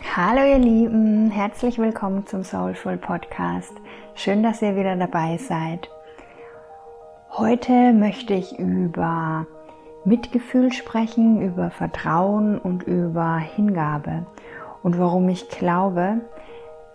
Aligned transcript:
Hallo 0.00 0.40
ihr 0.40 0.58
Lieben, 0.58 1.30
herzlich 1.30 1.76
willkommen 1.76 2.26
zum 2.26 2.44
Soulful 2.44 2.96
Podcast. 2.96 3.74
Schön, 4.14 4.42
dass 4.42 4.62
ihr 4.62 4.74
wieder 4.74 4.96
dabei 4.96 5.36
seid. 5.36 5.90
Heute 7.30 7.92
möchte 7.92 8.32
ich 8.32 8.58
über 8.58 9.46
Mitgefühl 10.06 10.72
sprechen, 10.72 11.42
über 11.42 11.70
Vertrauen 11.70 12.58
und 12.58 12.84
über 12.84 13.36
Hingabe 13.36 14.24
und 14.82 14.98
warum 14.98 15.28
ich 15.28 15.50
glaube, 15.50 16.22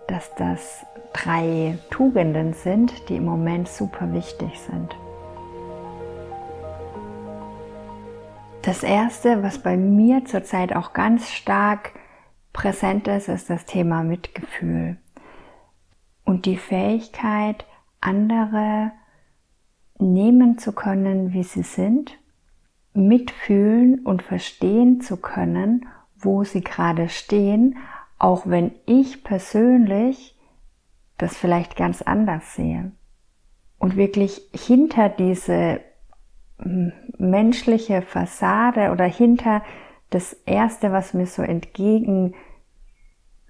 dass 0.07 0.34
das 0.34 0.84
drei 1.14 1.77
Tugenden 1.91 2.54
sind, 2.54 3.09
die 3.09 3.18
im 3.18 3.25
Moment 3.25 3.68
super 3.68 4.11
wichtig 4.11 4.59
sind. 4.59 4.95
Das 8.64 8.82
erste, 8.82 9.43
was 9.43 9.59
bei 9.59 9.77
mir 9.77 10.25
zurzeit 10.25 10.75
auch 10.75 10.93
ganz 10.93 11.29
stark 11.29 11.91
präsent 12.57 13.07
ist, 13.07 13.29
ist 13.29 13.51
das 13.51 13.65
Thema 13.65 14.02
Mitgefühl 14.02 14.98
und 16.25 16.48
die 16.48 16.57
Fähigkeit, 16.57 17.65
andere 18.02 18.91
nehmen 19.99 20.57
zu 20.57 20.71
können, 20.71 21.34
wie 21.34 21.43
sie 21.43 21.62
sind, 21.62 22.17
mitfühlen 22.93 23.99
und 24.03 24.23
verstehen 24.23 25.01
zu 25.01 25.17
können, 25.17 25.85
wo 26.15 26.43
sie 26.43 26.62
gerade 26.62 27.09
stehen, 27.09 27.77
auch 28.17 28.48
wenn 28.48 28.71
ich 28.87 29.23
persönlich 29.23 30.35
das 31.20 31.37
vielleicht 31.37 31.76
ganz 31.76 32.01
anders 32.01 32.55
sehe. 32.55 32.91
Und 33.77 33.98
wirklich 33.98 34.41
hinter 34.51 35.09
diese 35.09 35.81
menschliche 37.20 38.01
Fassade 38.01 38.91
oder 38.91 39.05
hinter 39.05 39.62
das 40.09 40.34
Erste, 40.34 40.91
was 40.91 41.13
mir 41.13 41.27
so 41.27 41.43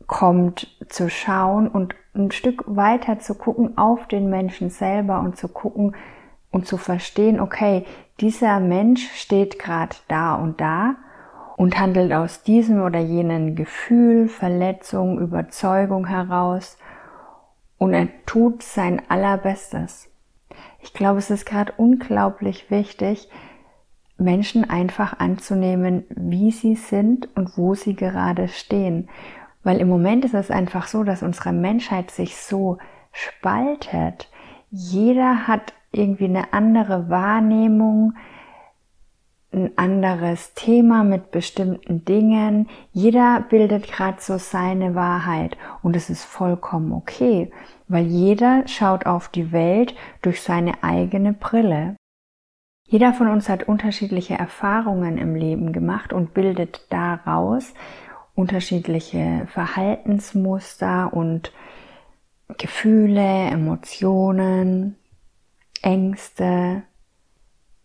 entgegenkommt, 0.08 0.68
zu 0.90 1.10
schauen 1.10 1.68
und 1.68 1.96
ein 2.16 2.32
Stück 2.32 2.64
weiter 2.66 3.20
zu 3.20 3.36
gucken 3.36 3.78
auf 3.78 4.08
den 4.08 4.30
Menschen 4.30 4.70
selber 4.70 5.20
und 5.20 5.38
zu 5.38 5.48
gucken 5.48 5.96
und 6.52 6.66
zu 6.66 6.78
verstehen, 6.78 7.40
okay, 7.40 7.86
dieser 8.20 8.60
Mensch 8.60 9.12
steht 9.14 9.60
gerade 9.60 9.96
da 10.08 10.36
und 10.36 10.60
da 10.60 10.96
und 11.58 11.80
handelt 11.80 12.14
aus 12.14 12.42
diesem 12.44 12.82
oder 12.82 13.00
jenen 13.00 13.56
Gefühl, 13.56 14.28
Verletzung, 14.28 15.20
Überzeugung 15.20 16.08
heraus 16.08 16.78
und 17.78 17.94
er 17.94 18.08
tut 18.26 18.64
sein 18.64 19.02
allerbestes. 19.10 20.10
Ich 20.82 20.94
glaube, 20.94 21.20
es 21.20 21.30
ist 21.30 21.46
gerade 21.46 21.74
unglaublich 21.78 22.72
wichtig, 22.72 23.30
Menschen 24.18 24.68
einfach 24.68 25.20
anzunehmen, 25.20 26.06
wie 26.10 26.52
sie 26.52 26.76
sind 26.76 27.30
und 27.36 27.56
wo 27.56 27.76
sie 27.76 27.94
gerade 27.94 28.48
stehen. 28.48 29.10
Weil 29.68 29.82
im 29.82 29.90
Moment 29.90 30.24
ist 30.24 30.34
es 30.34 30.50
einfach 30.50 30.88
so, 30.88 31.04
dass 31.04 31.24
unsere 31.24 31.52
Menschheit 31.52 32.10
sich 32.10 32.38
so 32.38 32.78
spaltet. 33.12 34.32
Jeder 34.72 35.46
hat 35.46 35.74
irgendwie 35.92 36.24
eine 36.24 36.54
andere 36.54 37.10
Wahrnehmung, 37.10 38.14
ein 39.52 39.78
anderes 39.78 40.54
Thema 40.54 41.04
mit 41.04 41.32
bestimmten 41.32 42.06
Dingen. 42.06 42.70
Jeder 42.94 43.42
bildet 43.42 43.92
gerade 43.92 44.22
so 44.22 44.38
seine 44.38 44.96
Wahrheit 44.96 45.58
und 45.84 45.98
es 45.98 46.10
ist 46.10 46.24
vollkommen 46.24 46.94
okay, 46.94 47.52
weil 47.90 48.06
jeder 48.06 48.66
schaut 48.70 49.06
auf 49.06 49.28
die 49.28 49.52
Welt 49.52 49.96
durch 50.22 50.42
seine 50.42 50.82
eigene 50.82 51.34
Brille. 51.34 51.98
Jeder 52.90 53.12
von 53.12 53.28
uns 53.28 53.50
hat 53.50 53.68
unterschiedliche 53.68 54.36
Erfahrungen 54.36 55.18
im 55.18 55.36
Leben 55.36 55.74
gemacht 55.74 56.14
und 56.14 56.34
bildet 56.34 56.86
daraus 56.90 57.74
unterschiedliche 58.38 59.48
Verhaltensmuster 59.52 61.12
und 61.12 61.52
Gefühle, 62.58 63.48
Emotionen, 63.50 64.96
Ängste. 65.82 66.84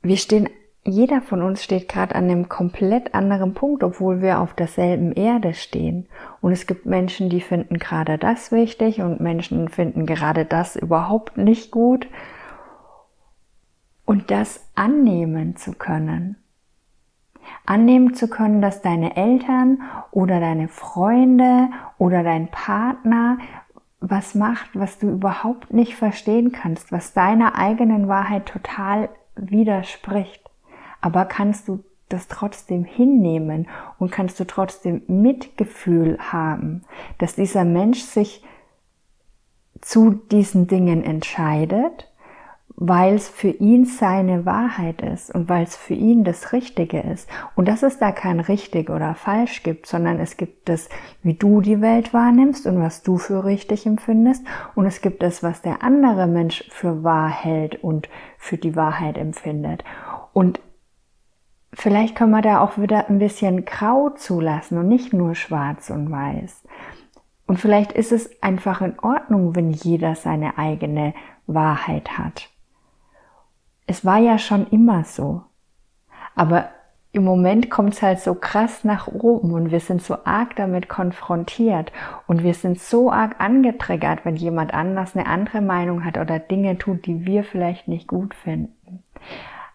Wir 0.03 0.16
stehen 0.19 0.49
jeder 0.84 1.22
von 1.22 1.43
uns 1.43 1.62
steht 1.62 1.88
gerade 1.88 2.16
an 2.16 2.25
einem 2.25 2.49
komplett 2.49 3.15
anderen 3.15 3.54
Punkt, 3.54 3.84
obwohl 3.84 4.21
wir 4.21 4.41
auf 4.41 4.53
derselben 4.53 5.12
Erde 5.12 5.54
stehen. 5.54 6.09
Und 6.41 6.50
es 6.50 6.66
gibt 6.66 6.87
Menschen, 6.87 7.28
die 7.28 7.41
finden 7.41 7.78
gerade 7.78 8.19
das 8.19 8.50
wichtig 8.50 9.00
und 9.00 9.21
Menschen 9.21 9.69
finden 9.69 10.06
gerade 10.06 10.44
das 10.44 10.75
überhaupt 10.75 11.37
nicht 11.37 11.71
gut. 11.71 12.09
Und 14.05 14.32
das 14.32 14.69
annehmen 14.75 15.55
zu 15.55 15.72
können. 15.72 16.41
Annehmen 17.66 18.14
zu 18.14 18.28
können, 18.28 18.60
dass 18.60 18.82
deine 18.82 19.16
Eltern 19.16 19.82
oder 20.10 20.41
deine 20.41 20.69
Freunde 20.69 21.69
oder 21.98 22.22
dein 22.22 22.48
Partner 22.48 23.38
was 24.00 24.34
macht, 24.34 24.70
was 24.75 24.98
du 24.98 25.08
überhaupt 25.08 25.72
nicht 25.72 25.94
verstehen 25.94 26.52
kannst, 26.52 26.91
was 26.91 27.12
deiner 27.12 27.56
eigenen 27.56 28.08
Wahrheit 28.08 28.47
total 28.47 29.08
widerspricht. 29.36 30.50
Aber 31.00 31.25
kannst 31.25 31.69
du 31.69 31.84
das 32.08 32.28
trotzdem 32.28 32.84
hinnehmen 32.84 33.69
und 33.98 34.10
kannst 34.10 34.38
du 34.38 34.44
trotzdem 34.44 35.02
Mitgefühl 35.06 36.19
haben, 36.20 36.82
dass 37.19 37.36
dieser 37.36 37.64
Mensch 37.64 38.00
sich 38.00 38.44
zu 39.81 40.10
diesen 40.10 40.66
Dingen 40.66 41.02
entscheidet, 41.02 42.12
weil 42.77 43.15
es 43.15 43.28
für 43.28 43.49
ihn 43.49 43.84
seine 43.84 44.47
Wahrheit 44.47 45.03
ist 45.03 45.34
und 45.34 45.49
weil 45.49 45.65
es 45.65 45.77
für 45.77 45.94
ihn 45.94 46.25
das 46.25 46.53
Richtige 46.53 47.00
ist. 47.00 47.28
Und 47.55 47.69
dass 47.69 47.83
es 47.83 47.99
da 47.99 48.12
kein 48.12 48.41
richtig 48.41 48.91
oder 48.91 49.15
falsch 49.15 49.62
gibt, 49.62 49.87
sondern 49.87 50.19
es 50.19 50.37
gibt 50.37 50.69
das, 50.69 50.88
wie 51.22 51.34
du 51.34 51.61
die 51.61 51.81
Welt 51.81 52.12
wahrnimmst 52.15 52.66
und 52.66 52.81
was 52.81 53.03
du 53.03 53.19
für 53.19 53.44
richtig 53.44 53.87
empfindest. 53.87 54.44
Und 54.75 54.87
es 54.87 55.00
gibt 55.00 55.22
das, 55.22 55.43
was 55.43 55.62
der 55.62 55.82
andere 55.82 56.27
Mensch 56.27 56.65
für 56.71 57.05
wahr 57.05 57.31
hält 57.31 57.82
und 57.82 58.09
für 58.38 58.56
die 58.56 58.75
Wahrheit 58.75 59.19
empfindet. 59.19 59.84
Und 60.32 60.61
vielleicht 61.72 62.16
können 62.16 62.32
wir 62.32 62.43
da 62.43 62.61
auch 62.61 62.78
wieder 62.78 63.09
ein 63.09 63.19
bisschen 63.19 63.65
grau 63.65 64.11
zulassen 64.11 64.78
und 64.78 64.88
nicht 64.88 65.12
nur 65.12 65.34
schwarz 65.34 65.91
und 65.91 66.11
weiß. 66.11 66.65
Und 67.47 67.59
vielleicht 67.59 67.93
ist 67.93 68.12
es 68.12 68.43
einfach 68.43 68.81
in 68.81 68.99
Ordnung, 68.99 69.55
wenn 69.55 69.71
jeder 69.71 70.15
seine 70.15 70.56
eigene 70.56 71.12
Wahrheit 71.47 72.16
hat. 72.16 72.51
Es 73.92 74.06
war 74.06 74.16
ja 74.16 74.38
schon 74.38 74.66
immer 74.69 75.04
so. 75.04 75.42
Aber 76.34 76.70
im 77.12 77.25
Moment 77.25 77.69
kommt 77.69 77.92
es 77.92 78.00
halt 78.00 78.20
so 78.20 78.32
krass 78.34 78.84
nach 78.84 79.06
oben 79.06 79.53
und 79.53 79.70
wir 79.70 79.80
sind 79.80 80.00
so 80.00 80.25
arg 80.25 80.56
damit 80.56 80.88
konfrontiert 80.88 81.92
und 82.26 82.42
wir 82.42 82.54
sind 82.54 82.81
so 82.81 83.12
arg 83.12 83.38
angetriggert, 83.38 84.25
wenn 84.25 84.36
jemand 84.36 84.72
anders 84.72 85.14
eine 85.14 85.26
andere 85.26 85.60
Meinung 85.60 86.06
hat 86.06 86.16
oder 86.16 86.38
Dinge 86.38 86.78
tut, 86.78 87.04
die 87.04 87.26
wir 87.26 87.44
vielleicht 87.44 87.86
nicht 87.86 88.08
gut 88.08 88.32
finden. 88.32 89.02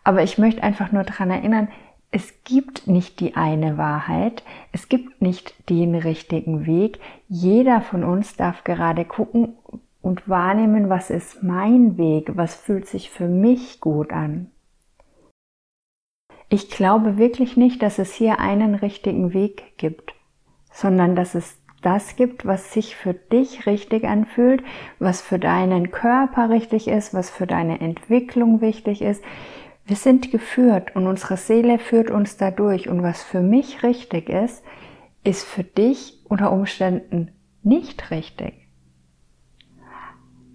Aber 0.03 0.23
ich 0.23 0.39
möchte 0.39 0.63
einfach 0.63 0.91
nur 0.91 1.03
daran 1.03 1.29
erinnern, 1.29 1.67
es 2.09 2.44
gibt 2.44 2.88
nicht 2.88 3.19
die 3.19 3.35
eine 3.35 3.77
Wahrheit, 3.77 4.41
es 4.72 4.89
gibt 4.89 5.22
nicht 5.22 5.69
den 5.69 5.94
richtigen 5.94 6.66
Weg. 6.66 7.00
Jeder 7.27 7.81
von 7.81 8.03
uns 8.03 8.35
darf 8.35 8.63
gerade 8.63 9.06
gucken 9.06 9.53
und 10.02 10.28
wahrnehmen, 10.30 10.90
was 10.90 11.09
ist 11.09 11.44
mein 11.44 11.97
Weg, 11.97 12.31
was 12.35 12.56
fühlt 12.56 12.88
sich 12.88 13.09
für 13.09 13.28
mich 13.28 13.80
gut 13.81 14.12
an. 14.12 14.52
Ich 16.50 16.69
glaube 16.69 17.18
wirklich 17.18 17.58
nicht, 17.58 17.81
dass 17.81 18.00
es 18.00 18.13
hier 18.13 18.40
einen 18.40 18.75
richtigen 18.75 19.34
Weg 19.34 19.78
gibt, 19.78 20.13
sondern 20.72 21.16
dass 21.16 21.36
es 21.36 21.62
das 21.81 22.16
gibt, 22.16 22.46
was 22.46 22.74
sich 22.74 22.96
für 22.96 23.13
dich 23.13 23.66
richtig 23.66 24.06
anfühlt, 24.06 24.63
was 25.00 25.22
für 25.22 25.40
deinen 25.40 25.91
Körper 25.91 26.50
richtig 26.50 26.88
ist, 26.88 27.13
was 27.13 27.30
für 27.30 27.47
deine 27.47 27.81
Entwicklung 27.81 28.62
wichtig 28.62 29.02
ist. 29.02 29.24
Wir 29.86 29.96
sind 29.96 30.31
geführt 30.31 30.96
und 30.96 31.07
unsere 31.07 31.38
Seele 31.38 31.80
führt 31.80 32.09
uns 32.09 32.38
dadurch. 32.38 32.90
Und 32.90 33.03
was 33.03 33.24
für 33.24 33.41
mich 33.41 33.84
richtig 33.84 34.30
ist, 34.30 34.63
ist 35.24 35.46
für 35.46 35.63
dich 35.63 36.19
unter 36.25 36.52
Umständen 36.52 37.31
nicht 37.63 38.12
richtig. 38.12 38.67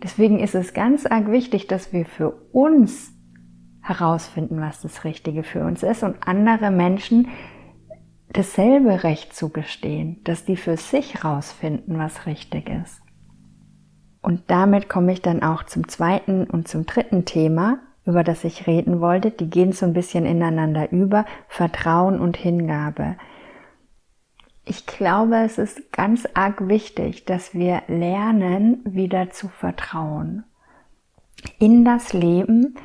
Deswegen 0.02 0.40
ist 0.40 0.54
es 0.54 0.74
ganz 0.74 1.06
arg 1.06 1.30
wichtig, 1.30 1.68
dass 1.68 1.92
wir 1.92 2.04
für 2.04 2.30
uns 2.52 3.12
herausfinden, 3.82 4.60
was 4.60 4.80
das 4.80 5.04
Richtige 5.04 5.42
für 5.42 5.64
uns 5.64 5.82
ist 5.82 6.02
und 6.02 6.26
andere 6.26 6.70
Menschen 6.70 7.28
dasselbe 8.32 9.04
Recht 9.04 9.34
zugestehen, 9.34 10.22
dass 10.24 10.44
die 10.44 10.56
für 10.56 10.76
sich 10.76 11.14
herausfinden, 11.14 11.98
was 11.98 12.26
richtig 12.26 12.68
ist. 12.68 13.02
Und 14.22 14.42
damit 14.46 14.88
komme 14.88 15.12
ich 15.12 15.20
dann 15.20 15.42
auch 15.42 15.64
zum 15.64 15.88
zweiten 15.88 16.44
und 16.44 16.68
zum 16.68 16.86
dritten 16.86 17.24
Thema, 17.24 17.80
über 18.06 18.24
das 18.24 18.44
ich 18.44 18.66
reden 18.66 19.00
wollte, 19.00 19.30
die 19.30 19.50
gehen 19.50 19.72
so 19.72 19.84
ein 19.84 19.92
bisschen 19.92 20.26
ineinander 20.26 20.90
über, 20.90 21.24
Vertrauen 21.48 22.20
und 22.20 22.36
Hingabe. 22.36 23.16
Ich 24.64 24.86
glaube, 24.86 25.38
es 25.38 25.58
ist 25.58 25.92
ganz 25.92 26.28
arg 26.34 26.68
wichtig, 26.68 27.24
dass 27.24 27.52
wir 27.52 27.82
lernen, 27.88 28.80
wieder 28.84 29.30
zu 29.30 29.48
vertrauen. 29.48 30.44
In 31.58 31.84
das 31.84 32.12
Leben, 32.12 32.76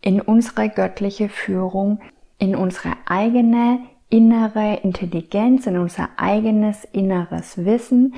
in 0.00 0.20
unsere 0.20 0.68
göttliche 0.68 1.28
Führung, 1.28 2.00
in 2.38 2.54
unsere 2.54 2.92
eigene 3.06 3.80
innere 4.10 4.76
Intelligenz, 4.82 5.66
in 5.66 5.76
unser 5.76 6.08
eigenes 6.16 6.84
inneres 6.84 7.64
Wissen. 7.64 8.14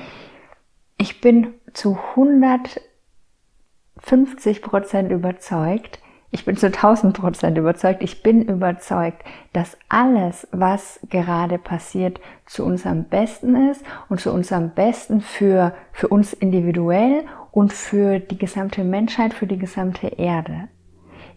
Ich 0.99 1.21
bin 1.21 1.55
zu 1.73 1.97
150 2.15 4.61
Prozent 4.61 5.11
überzeugt, 5.11 5.99
ich 6.29 6.43
bin 6.43 6.57
zu 6.57 6.67
1000 6.67 7.17
Prozent 7.17 7.57
überzeugt, 7.57 8.03
ich 8.03 8.21
bin 8.21 8.41
überzeugt, 8.41 9.23
dass 9.53 9.77
alles, 9.87 10.47
was 10.51 10.99
gerade 11.09 11.57
passiert, 11.57 12.19
zu 12.45 12.65
unserem 12.65 13.05
Besten 13.05 13.69
ist 13.69 13.83
und 14.09 14.19
zu 14.19 14.33
unserem 14.33 14.71
Besten 14.71 15.21
für, 15.21 15.73
für 15.93 16.09
uns 16.09 16.33
individuell 16.33 17.23
und 17.51 17.71
für 17.71 18.19
die 18.19 18.37
gesamte 18.37 18.83
Menschheit, 18.83 19.33
für 19.33 19.47
die 19.47 19.57
gesamte 19.57 20.07
Erde. 20.07 20.67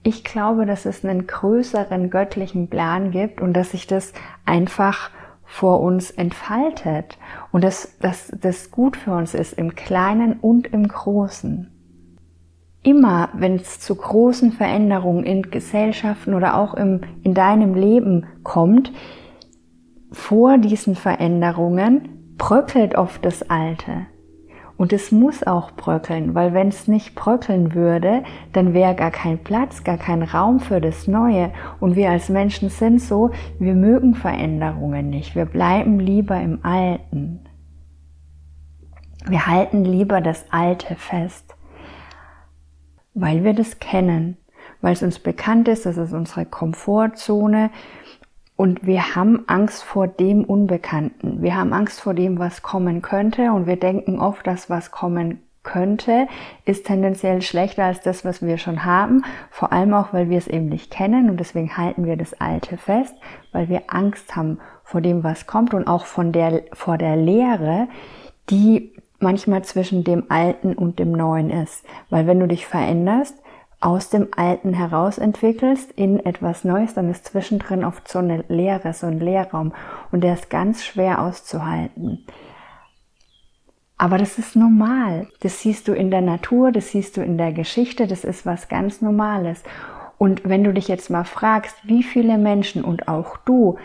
Ich 0.02 0.24
glaube, 0.24 0.66
dass 0.66 0.86
es 0.86 1.04
einen 1.04 1.26
größeren 1.26 2.10
göttlichen 2.10 2.68
Plan 2.68 3.10
gibt 3.10 3.40
und 3.40 3.52
dass 3.52 3.70
sich 3.70 3.86
das 3.86 4.12
einfach 4.44 5.10
vor 5.44 5.80
uns 5.80 6.10
entfaltet 6.10 7.18
und 7.52 7.62
dass, 7.62 7.98
dass 7.98 8.32
das 8.40 8.70
gut 8.70 8.96
für 8.96 9.12
uns 9.12 9.34
ist 9.34 9.52
im 9.52 9.74
Kleinen 9.74 10.40
und 10.40 10.68
im 10.68 10.88
Großen. 10.88 11.70
Immer, 12.82 13.28
wenn 13.34 13.56
es 13.56 13.78
zu 13.80 13.94
großen 13.94 14.52
Veränderungen 14.52 15.24
in 15.24 15.42
Gesellschaften 15.42 16.34
oder 16.34 16.58
auch 16.58 16.74
im, 16.74 17.02
in 17.22 17.34
deinem 17.34 17.74
Leben 17.74 18.26
kommt, 18.42 18.92
vor 20.12 20.58
diesen 20.58 20.96
Veränderungen 20.96 22.34
bröckelt 22.38 22.94
oft 22.96 23.24
das 23.24 23.48
Alte. 23.50 24.06
Und 24.80 24.94
es 24.94 25.12
muss 25.12 25.42
auch 25.46 25.72
bröckeln, 25.72 26.34
weil 26.34 26.54
wenn 26.54 26.68
es 26.68 26.88
nicht 26.88 27.14
bröckeln 27.14 27.74
würde, 27.74 28.22
dann 28.54 28.72
wäre 28.72 28.94
gar 28.94 29.10
kein 29.10 29.36
Platz, 29.36 29.84
gar 29.84 29.98
kein 29.98 30.22
Raum 30.22 30.58
für 30.58 30.80
das 30.80 31.06
Neue. 31.06 31.52
Und 31.80 31.96
wir 31.96 32.08
als 32.08 32.30
Menschen 32.30 32.70
sind 32.70 32.98
so, 32.98 33.30
wir 33.58 33.74
mögen 33.74 34.14
Veränderungen 34.14 35.10
nicht. 35.10 35.36
Wir 35.36 35.44
bleiben 35.44 36.00
lieber 36.00 36.40
im 36.40 36.64
Alten. 36.64 37.40
Wir 39.28 39.46
halten 39.46 39.84
lieber 39.84 40.22
das 40.22 40.46
Alte 40.50 40.94
fest, 40.94 41.54
weil 43.20 43.44
wir 43.44 43.54
das 43.54 43.78
kennen, 43.78 44.36
weil 44.80 44.92
es 44.94 45.02
uns 45.02 45.18
bekannt 45.18 45.68
ist, 45.68 45.86
das 45.86 45.96
ist 45.96 46.12
unsere 46.12 46.46
Komfortzone, 46.46 47.70
und 48.60 48.86
wir 48.86 49.14
haben 49.14 49.44
Angst 49.46 49.82
vor 49.82 50.06
dem 50.06 50.44
Unbekannten. 50.44 51.40
Wir 51.40 51.56
haben 51.56 51.72
Angst 51.72 51.98
vor 51.98 52.12
dem, 52.12 52.38
was 52.38 52.60
kommen 52.60 53.00
könnte. 53.00 53.52
Und 53.52 53.66
wir 53.66 53.76
denken 53.76 54.18
oft, 54.18 54.46
dass 54.46 54.68
was 54.68 54.90
kommen 54.90 55.40
könnte, 55.62 56.28
ist 56.66 56.84
tendenziell 56.86 57.40
schlechter 57.40 57.84
als 57.84 58.02
das, 58.02 58.22
was 58.22 58.42
wir 58.42 58.58
schon 58.58 58.84
haben. 58.84 59.24
Vor 59.50 59.72
allem 59.72 59.94
auch, 59.94 60.12
weil 60.12 60.28
wir 60.28 60.36
es 60.36 60.46
eben 60.46 60.66
nicht 60.66 60.90
kennen. 60.90 61.30
Und 61.30 61.40
deswegen 61.40 61.78
halten 61.78 62.04
wir 62.04 62.18
das 62.18 62.38
Alte 62.38 62.76
fest, 62.76 63.14
weil 63.52 63.70
wir 63.70 63.84
Angst 63.86 64.36
haben 64.36 64.58
vor 64.84 65.00
dem, 65.00 65.24
was 65.24 65.46
kommt 65.46 65.72
und 65.72 65.86
auch 65.86 66.04
von 66.04 66.30
der, 66.30 66.64
vor 66.74 66.98
der 66.98 67.16
Lehre, 67.16 67.88
die 68.50 68.92
manchmal 69.20 69.62
zwischen 69.62 70.04
dem 70.04 70.24
Alten 70.28 70.74
und 70.74 70.98
dem 70.98 71.12
Neuen 71.12 71.50
ist. 71.50 71.84
Weil 72.08 72.26
wenn 72.26 72.40
du 72.40 72.48
dich 72.48 72.66
veränderst, 72.66 73.36
aus 73.80 74.10
dem 74.10 74.28
Alten 74.36 74.74
heraus 74.74 75.16
entwickelst 75.16 75.90
in 75.92 76.24
etwas 76.24 76.64
Neues, 76.64 76.92
dann 76.94 77.10
ist 77.10 77.26
zwischendrin 77.26 77.84
oft 77.84 78.08
so 78.08 78.18
eine 78.18 78.44
Leere, 78.48 78.92
so 78.92 79.06
ein 79.06 79.20
Leerraum 79.20 79.72
und 80.12 80.22
der 80.22 80.34
ist 80.34 80.50
ganz 80.50 80.84
schwer 80.84 81.22
auszuhalten. 81.22 82.26
Aber 83.96 84.18
das 84.18 84.38
ist 84.38 84.56
normal. 84.56 85.28
Das 85.40 85.60
siehst 85.60 85.88
du 85.88 85.92
in 85.92 86.10
der 86.10 86.20
Natur, 86.20 86.72
das 86.72 86.88
siehst 86.88 87.16
du 87.16 87.22
in 87.22 87.38
der 87.38 87.52
Geschichte, 87.52 88.06
das 88.06 88.24
ist 88.24 88.44
was 88.46 88.68
ganz 88.68 89.00
Normales. 89.00 89.62
Und 90.18 90.46
wenn 90.46 90.64
du 90.64 90.74
dich 90.74 90.88
jetzt 90.88 91.08
mal 91.08 91.24
fragst, 91.24 91.76
wie 91.82 92.02
viele 92.02 92.36
Menschen 92.36 92.84
und 92.84 93.08
auch 93.08 93.38
du 93.38 93.78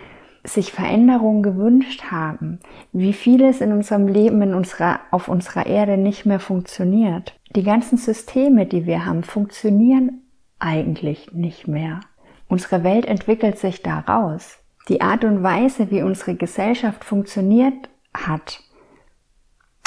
sich 0.46 0.72
Veränderungen 0.72 1.44
gewünscht 1.44 2.06
haben, 2.12 2.60
wie 2.92 3.14
vieles 3.14 3.62
in 3.62 3.72
unserem 3.72 4.08
Leben 4.08 4.42
in 4.42 4.54
unserer, 4.54 5.00
auf 5.12 5.28
unserer 5.28 5.66
Erde 5.66 5.98
nicht 5.98 6.26
mehr 6.26 6.40
funktioniert, 6.40 7.40
die 7.56 7.64
ganzen 7.64 7.98
Systeme, 7.98 8.66
die 8.66 8.86
wir 8.86 9.06
haben, 9.06 9.24
funktionieren 9.24 10.22
eigentlich 10.60 11.32
nicht 11.34 11.68
mehr. 11.68 12.02
Unsere 12.48 12.84
Welt 12.84 13.06
entwickelt 13.06 13.58
sich 13.58 13.82
daraus. 13.82 14.60
Die 14.88 15.02
Art 15.02 15.24
und 15.24 15.42
Weise, 15.42 15.90
wie 15.90 16.04
unsere 16.04 16.36
Gesellschaft 16.36 17.04
funktioniert 17.04 17.90
hat 18.14 18.62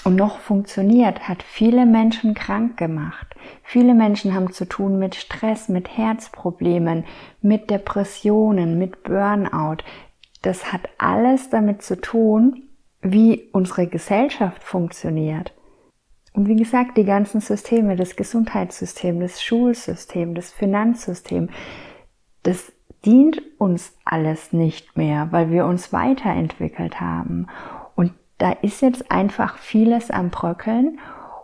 und 0.04 0.16
noch 0.16 0.38
funktioniert, 0.38 1.28
hat 1.28 1.42
viele 1.42 1.86
Menschen 1.86 2.34
krank 2.34 2.76
gemacht. 2.76 3.26
Viele 3.62 3.94
Menschen 3.94 4.34
haben 4.34 4.52
zu 4.52 4.64
tun 4.64 4.98
mit 4.98 5.14
Stress, 5.14 5.68
mit 5.68 5.96
Herzproblemen, 5.96 7.04
mit 7.42 7.70
Depressionen, 7.70 8.78
mit 8.78 9.02
Burnout. 9.02 9.84
Das 10.42 10.72
hat 10.72 10.88
alles 10.98 11.50
damit 11.50 11.82
zu 11.82 12.00
tun, 12.00 12.68
wie 13.00 13.48
unsere 13.52 13.86
Gesellschaft 13.86 14.62
funktioniert. 14.62 15.52
Und 16.32 16.46
wie 16.46 16.56
gesagt, 16.56 16.96
die 16.96 17.04
ganzen 17.04 17.40
Systeme, 17.40 17.96
das 17.96 18.14
Gesundheitssystem, 18.14 19.18
das 19.20 19.42
Schulsystem, 19.42 20.34
das 20.34 20.52
Finanzsystem, 20.52 21.48
das 22.42 22.72
dient 23.04 23.42
uns 23.58 23.96
alles 24.04 24.52
nicht 24.52 24.96
mehr, 24.96 25.28
weil 25.30 25.50
wir 25.50 25.66
uns 25.66 25.92
weiterentwickelt 25.92 27.00
haben. 27.00 27.46
Und 27.96 28.12
da 28.38 28.52
ist 28.52 28.82
jetzt 28.82 29.10
einfach 29.10 29.58
vieles 29.58 30.10
am 30.10 30.30
Bröckeln 30.30 30.98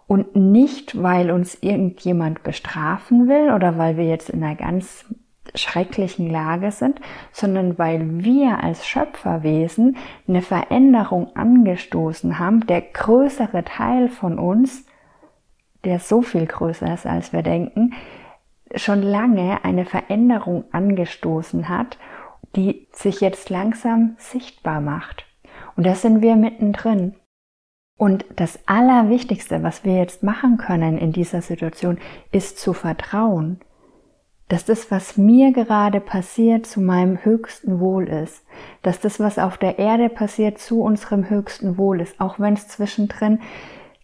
und 0.06 0.36
nicht, 0.36 1.02
weil 1.02 1.30
uns 1.30 1.56
irgendjemand 1.60 2.42
bestrafen 2.42 3.28
will 3.28 3.52
oder 3.52 3.78
weil 3.78 3.96
wir 3.96 4.04
jetzt 4.04 4.30
in 4.30 4.42
einer 4.42 4.54
ganz 4.54 5.06
schrecklichen 5.54 6.30
Lage 6.30 6.70
sind, 6.70 7.00
sondern 7.32 7.78
weil 7.78 8.24
wir 8.24 8.62
als 8.62 8.86
Schöpferwesen 8.86 9.96
eine 10.26 10.42
Veränderung 10.42 11.34
angestoßen 11.36 12.38
haben, 12.38 12.66
der 12.66 12.80
größere 12.80 13.64
Teil 13.64 14.08
von 14.08 14.38
uns, 14.38 14.86
der 15.84 15.98
so 15.98 16.22
viel 16.22 16.46
größer 16.46 16.92
ist, 16.92 17.06
als 17.06 17.32
wir 17.32 17.42
denken, 17.42 17.94
schon 18.74 19.02
lange 19.02 19.64
eine 19.64 19.84
Veränderung 19.84 20.64
angestoßen 20.72 21.68
hat, 21.68 21.98
die 22.56 22.88
sich 22.92 23.20
jetzt 23.20 23.50
langsam 23.50 24.16
sichtbar 24.18 24.80
macht. 24.80 25.26
Und 25.76 25.86
da 25.86 25.94
sind 25.94 26.22
wir 26.22 26.36
mittendrin. 26.36 27.14
Und 27.96 28.24
das 28.34 28.58
Allerwichtigste, 28.66 29.62
was 29.62 29.84
wir 29.84 29.96
jetzt 29.96 30.22
machen 30.22 30.56
können 30.56 30.98
in 30.98 31.12
dieser 31.12 31.42
Situation, 31.42 31.98
ist 32.32 32.58
zu 32.58 32.72
vertrauen 32.72 33.60
dass 34.48 34.64
das, 34.64 34.90
was 34.90 35.16
mir 35.16 35.52
gerade 35.52 36.00
passiert, 36.00 36.66
zu 36.66 36.80
meinem 36.80 37.24
höchsten 37.24 37.80
Wohl 37.80 38.08
ist, 38.08 38.44
dass 38.82 39.00
das, 39.00 39.18
was 39.18 39.38
auf 39.38 39.56
der 39.56 39.78
Erde 39.78 40.08
passiert, 40.08 40.58
zu 40.58 40.82
unserem 40.82 41.30
höchsten 41.30 41.78
Wohl 41.78 42.00
ist, 42.00 42.20
auch 42.20 42.38
wenn 42.38 42.54
es 42.54 42.68
zwischendrin 42.68 43.40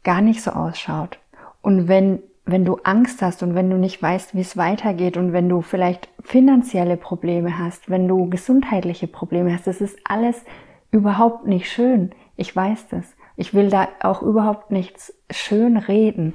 gar 0.03 0.23
nicht 0.23 0.43
so 0.43 0.53
ausschaut. 0.53 1.19
Und 1.61 1.89
wenn, 1.89 2.23
wenn 2.47 2.65
du 2.65 2.79
Angst 2.85 3.21
hast 3.21 3.43
und 3.43 3.55
wenn 3.55 3.69
du 3.69 3.77
nicht 3.77 4.03
weißt, 4.03 4.35
wie 4.35 4.41
es 4.41 4.57
weitergeht 4.57 5.19
und 5.19 5.33
wenn 5.33 5.49
du 5.49 5.61
vielleicht 5.61 6.09
finanzielle 6.23 6.97
Probleme 6.97 7.59
hast, 7.59 7.91
wenn 7.91 8.09
du 8.09 8.31
gesundheitliche 8.31 9.09
Probleme 9.09 9.53
hast, 9.53 9.67
das 9.67 9.83
ist 9.83 9.99
alles 10.05 10.43
überhaupt 10.91 11.47
nicht 11.47 11.71
schön. 11.71 12.13
Ich 12.37 12.55
weiß 12.57 12.89
das. 12.89 13.15
Ich 13.37 13.55
will 13.55 13.69
da 13.69 13.89
auch 14.03 14.23
überhaupt 14.23 14.71
nichts 14.71 15.15
schön 15.31 15.77
reden. 15.77 16.35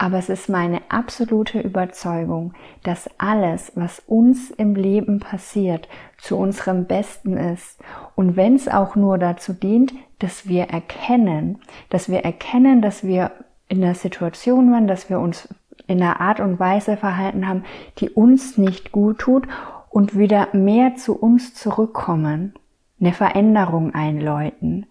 Aber 0.00 0.16
es 0.18 0.28
ist 0.28 0.48
meine 0.48 0.80
absolute 0.88 1.60
Überzeugung, 1.60 2.54
dass 2.84 3.10
alles, 3.18 3.72
was 3.74 4.00
uns 4.06 4.50
im 4.50 4.76
Leben 4.76 5.18
passiert, 5.18 5.88
zu 6.18 6.36
unserem 6.36 6.86
Besten 6.86 7.36
ist. 7.36 7.80
Und 8.14 8.36
wenn 8.36 8.54
es 8.54 8.68
auch 8.68 8.94
nur 8.94 9.18
dazu 9.18 9.52
dient, 9.52 9.92
dass 10.20 10.46
wir 10.48 10.64
erkennen, 10.64 11.58
dass 11.90 12.08
wir 12.08 12.20
erkennen, 12.20 12.80
dass 12.80 13.02
wir 13.02 13.32
in 13.68 13.80
der 13.80 13.96
Situation 13.96 14.70
waren, 14.72 14.86
dass 14.86 15.10
wir 15.10 15.18
uns 15.18 15.48
in 15.88 16.00
einer 16.00 16.20
Art 16.20 16.38
und 16.38 16.60
Weise 16.60 16.96
verhalten 16.96 17.48
haben, 17.48 17.64
die 17.98 18.10
uns 18.10 18.56
nicht 18.56 18.92
gut 18.92 19.18
tut 19.18 19.48
und 19.90 20.16
wieder 20.16 20.48
mehr 20.52 20.94
zu 20.94 21.18
uns 21.18 21.54
zurückkommen, 21.54 22.54
eine 23.00 23.12
Veränderung 23.12 23.94
einläuten, 23.94 24.86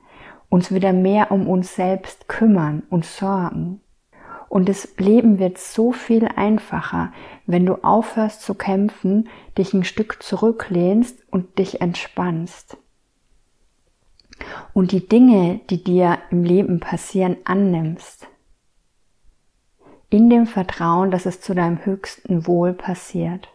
uns 0.50 0.74
wieder 0.74 0.92
mehr 0.92 1.32
um 1.32 1.48
uns 1.48 1.76
selbst 1.76 2.28
kümmern 2.28 2.84
und 2.90 3.06
sorgen. 3.06 3.82
Und 4.58 4.68
das 4.68 4.98
Leben 4.98 5.38
wird 5.38 5.60
so 5.60 5.92
viel 5.92 6.28
einfacher, 6.36 7.14
wenn 7.46 7.68
du 7.68 7.84
aufhörst 7.84 8.42
zu 8.42 8.56
kämpfen, 8.56 9.30
dich 9.56 9.72
ein 9.76 9.84
Stück 9.84 10.24
zurücklehnst 10.24 11.16
und 11.30 11.60
dich 11.60 11.80
entspannst. 11.80 12.76
Und 14.74 14.94
die 14.94 15.08
Dinge, 15.08 15.60
die 15.70 15.84
dir 15.84 16.18
im 16.32 16.44
Leben 16.44 16.80
passieren, 16.80 17.38
annimmst. 17.44 18.26
In 20.10 20.28
dem 20.28 20.48
Vertrauen, 20.48 21.12
dass 21.12 21.28
es 21.28 21.40
zu 21.40 21.54
deinem 21.54 21.86
höchsten 21.86 22.48
Wohl 22.48 22.74
passiert. 22.74 23.50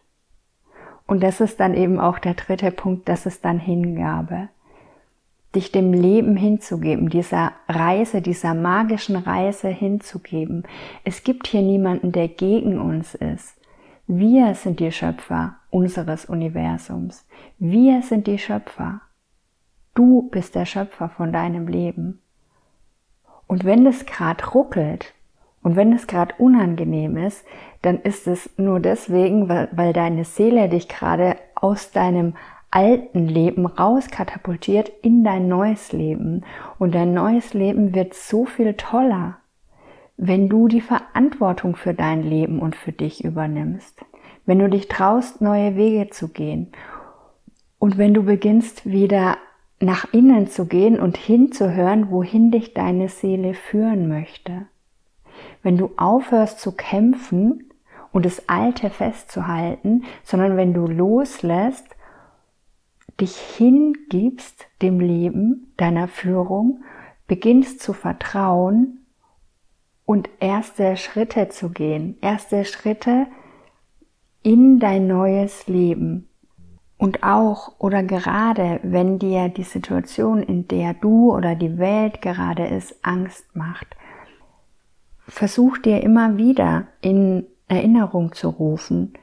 Und 1.08 1.24
das 1.24 1.40
ist 1.40 1.58
dann 1.58 1.74
eben 1.74 1.98
auch 1.98 2.20
der 2.20 2.34
dritte 2.34 2.70
Punkt, 2.70 3.08
das 3.08 3.26
ist 3.26 3.44
dann 3.44 3.58
Hingabe 3.58 4.50
dich 5.54 5.70
dem 5.72 5.92
Leben 5.92 6.36
hinzugeben, 6.36 7.08
dieser 7.08 7.52
Reise, 7.68 8.22
dieser 8.22 8.54
magischen 8.54 9.16
Reise 9.16 9.68
hinzugeben. 9.68 10.64
Es 11.04 11.24
gibt 11.24 11.46
hier 11.46 11.62
niemanden, 11.62 12.12
der 12.12 12.28
gegen 12.28 12.80
uns 12.80 13.14
ist. 13.14 13.56
Wir 14.06 14.54
sind 14.54 14.80
die 14.80 14.92
Schöpfer 14.92 15.56
unseres 15.70 16.24
Universums. 16.24 17.26
Wir 17.58 18.02
sind 18.02 18.26
die 18.26 18.38
Schöpfer. 18.38 19.00
Du 19.94 20.28
bist 20.30 20.54
der 20.54 20.64
Schöpfer 20.64 21.08
von 21.08 21.32
deinem 21.32 21.68
Leben. 21.68 22.20
Und 23.46 23.64
wenn 23.64 23.86
es 23.86 24.06
gerade 24.06 24.44
ruckelt 24.50 25.14
und 25.62 25.76
wenn 25.76 25.92
es 25.92 26.06
gerade 26.06 26.34
unangenehm 26.38 27.16
ist, 27.16 27.44
dann 27.82 28.00
ist 28.00 28.26
es 28.26 28.50
nur 28.56 28.80
deswegen, 28.80 29.48
weil, 29.48 29.68
weil 29.72 29.92
deine 29.92 30.24
Seele 30.24 30.68
dich 30.68 30.88
gerade 30.88 31.36
aus 31.54 31.90
deinem 31.92 32.34
alten 32.72 33.28
Leben 33.28 33.66
rauskatapultiert 33.66 34.90
in 35.02 35.22
dein 35.22 35.46
neues 35.46 35.92
Leben. 35.92 36.42
Und 36.78 36.94
dein 36.94 37.14
neues 37.14 37.54
Leben 37.54 37.94
wird 37.94 38.14
so 38.14 38.44
viel 38.44 38.74
toller, 38.74 39.38
wenn 40.16 40.48
du 40.48 40.66
die 40.66 40.80
Verantwortung 40.80 41.76
für 41.76 41.94
dein 41.94 42.22
Leben 42.22 42.58
und 42.58 42.74
für 42.74 42.92
dich 42.92 43.24
übernimmst. 43.24 44.04
Wenn 44.44 44.58
du 44.58 44.68
dich 44.68 44.88
traust, 44.88 45.40
neue 45.40 45.76
Wege 45.76 46.10
zu 46.10 46.28
gehen. 46.28 46.72
Und 47.78 47.98
wenn 47.98 48.14
du 48.14 48.24
beginnst, 48.24 48.86
wieder 48.86 49.36
nach 49.78 50.12
innen 50.12 50.46
zu 50.46 50.66
gehen 50.66 50.98
und 50.98 51.16
hinzuhören, 51.16 52.10
wohin 52.10 52.50
dich 52.50 52.72
deine 52.72 53.08
Seele 53.08 53.54
führen 53.54 54.08
möchte. 54.08 54.66
Wenn 55.62 55.76
du 55.76 55.90
aufhörst 55.96 56.60
zu 56.60 56.72
kämpfen 56.72 57.70
und 58.12 58.24
das 58.24 58.48
Alte 58.48 58.90
festzuhalten, 58.90 60.04
sondern 60.22 60.56
wenn 60.56 60.72
du 60.72 60.86
loslässt 60.86 61.96
dich 63.20 63.36
hingibst 63.36 64.66
dem 64.80 65.00
Leben, 65.00 65.72
deiner 65.76 66.08
Führung, 66.08 66.82
beginnst 67.26 67.80
zu 67.80 67.92
vertrauen 67.92 69.06
und 70.04 70.28
erste 70.40 70.96
Schritte 70.96 71.48
zu 71.48 71.70
gehen, 71.70 72.18
erste 72.20 72.64
Schritte 72.64 73.26
in 74.42 74.78
dein 74.80 75.06
neues 75.06 75.66
Leben. 75.68 76.28
Und 76.98 77.22
auch 77.24 77.74
oder 77.78 78.02
gerade, 78.02 78.78
wenn 78.82 79.18
dir 79.18 79.48
die 79.48 79.64
Situation, 79.64 80.42
in 80.42 80.68
der 80.68 80.94
du 80.94 81.32
oder 81.32 81.54
die 81.54 81.78
Welt 81.78 82.22
gerade 82.22 82.66
ist, 82.66 82.94
Angst 83.02 83.56
macht, 83.56 83.86
versuch 85.26 85.78
dir 85.78 86.02
immer 86.02 86.36
wieder 86.36 86.86
in 87.00 87.46
Erinnerung 87.66 88.32
zu 88.32 88.48
rufen, 88.48 89.14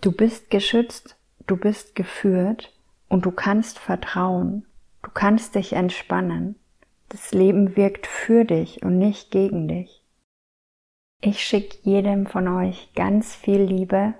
du 0.00 0.12
bist 0.12 0.50
geschützt, 0.50 1.16
du 1.46 1.56
bist 1.56 1.94
geführt 1.94 2.72
und 3.10 3.26
du 3.26 3.32
kannst 3.32 3.78
vertrauen, 3.78 4.64
du 5.02 5.10
kannst 5.12 5.56
dich 5.56 5.74
entspannen. 5.74 6.54
Das 7.10 7.32
Leben 7.32 7.76
wirkt 7.76 8.06
für 8.06 8.46
dich 8.46 8.82
und 8.82 8.96
nicht 8.96 9.30
gegen 9.30 9.68
dich. 9.68 10.02
Ich 11.20 11.40
schicke 11.40 11.76
jedem 11.82 12.26
von 12.26 12.48
euch 12.48 12.94
ganz 12.94 13.34
viel 13.34 13.60
Liebe 13.60 14.14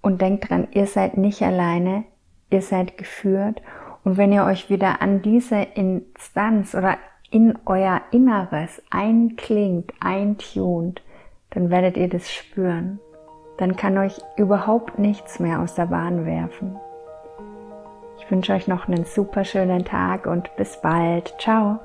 und 0.00 0.22
denkt 0.22 0.48
dran, 0.48 0.68
ihr 0.70 0.86
seid 0.86 1.18
nicht 1.18 1.42
alleine, 1.42 2.04
ihr 2.48 2.62
seid 2.62 2.96
geführt 2.96 3.60
und 4.04 4.16
wenn 4.16 4.32
ihr 4.32 4.44
euch 4.44 4.70
wieder 4.70 5.02
an 5.02 5.20
diese 5.20 5.60
Instanz 5.60 6.74
oder 6.74 6.96
in 7.30 7.58
euer 7.66 8.02
Inneres 8.12 8.80
einklingt, 8.90 9.92
eintunt, 10.00 11.02
dann 11.50 11.70
werdet 11.70 11.96
ihr 11.96 12.08
das 12.08 12.30
spüren. 12.30 13.00
Dann 13.58 13.76
kann 13.76 13.98
euch 13.98 14.20
überhaupt 14.36 14.98
nichts 14.98 15.40
mehr 15.40 15.60
aus 15.60 15.74
der 15.74 15.86
Bahn 15.86 16.24
werfen. 16.24 16.76
Ich 18.24 18.30
wünsche 18.30 18.52
euch 18.52 18.68
noch 18.68 18.88
einen 18.88 19.04
super 19.04 19.44
schönen 19.44 19.84
Tag 19.84 20.26
und 20.26 20.54
bis 20.56 20.80
bald. 20.80 21.34
Ciao. 21.38 21.80